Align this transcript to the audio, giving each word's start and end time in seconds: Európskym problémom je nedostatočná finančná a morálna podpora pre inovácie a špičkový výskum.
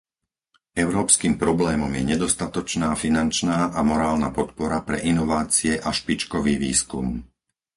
Európskym 0.85 1.33
problémom 1.43 1.91
je 1.97 2.01
nedostatočná 2.13 2.89
finančná 3.03 3.57
a 3.69 3.79
morálna 3.89 4.29
podpora 4.39 4.79
pre 4.89 4.97
inovácie 5.11 5.73
a 5.77 5.89
špičkový 5.99 6.53
výskum. 6.65 7.05